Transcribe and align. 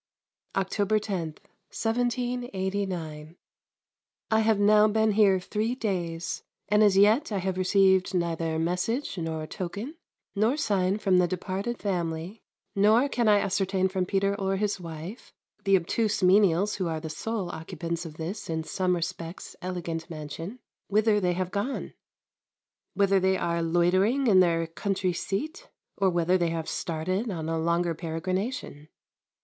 October 0.55 0.97
10, 0.97 1.35
1789. 1.69 3.35
I 4.31 4.39
have 4.39 4.57
now 4.59 4.87
been 4.87 5.11
here 5.11 5.39
three 5.39 5.75
days, 5.75 6.41
and 6.67 6.81
as 6.81 6.97
yet 6.97 7.31
I 7.31 7.37
have 7.37 7.55
received 7.55 8.15
neither 8.15 8.57
message, 8.57 9.19
nor 9.19 9.45
token, 9.45 9.93
nor 10.35 10.57
sign 10.57 10.97
from 10.97 11.19
the 11.19 11.27
departed 11.27 11.77
family, 11.77 12.41
nor 12.75 13.07
can 13.07 13.27
I 13.27 13.41
ascertain 13.41 13.89
from 13.89 14.07
Peter 14.07 14.33
or 14.33 14.55
his 14.55 14.79
wife, 14.79 15.31
the 15.65 15.77
obtuse 15.77 16.23
menials 16.23 16.73
who 16.77 16.87
are 16.87 16.99
the 16.99 17.07
sole 17.07 17.51
occupants 17.51 18.03
of 18.03 18.15
this 18.17 18.49
in 18.49 18.63
some 18.63 18.95
respects 18.95 19.55
elegant 19.61 20.09
mansion, 20.09 20.57
whither 20.87 21.19
they 21.19 21.33
have 21.33 21.51
gone: 21.51 21.93
whether 22.95 23.19
they 23.19 23.37
are 23.37 23.61
loitering 23.61 24.25
in 24.25 24.39
their 24.39 24.65
country 24.65 25.13
seat, 25.13 25.69
or 25.95 26.09
whether 26.09 26.39
they 26.39 26.49
have 26.49 26.67
started 26.67 27.29
on 27.29 27.47
a 27.47 27.59
longer 27.59 27.93
peregrination. 27.93 28.87